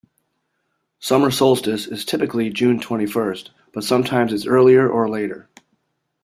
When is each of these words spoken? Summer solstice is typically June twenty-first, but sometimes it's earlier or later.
Summer 0.99 1.29
solstice 1.29 1.85
is 1.85 2.03
typically 2.03 2.49
June 2.49 2.79
twenty-first, 2.79 3.51
but 3.71 3.83
sometimes 3.83 4.33
it's 4.33 4.47
earlier 4.47 4.89
or 4.89 5.07
later. 5.07 5.47